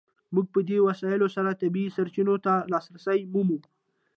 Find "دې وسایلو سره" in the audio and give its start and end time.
0.69-1.59